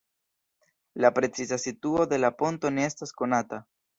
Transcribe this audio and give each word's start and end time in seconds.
La 1.03 1.11
preciza 1.17 1.59
situo 1.65 2.07
de 2.13 2.21
la 2.23 2.33
ponto 2.41 2.71
ne 2.79 2.89
estas 2.93 3.13
konata. 3.23 3.63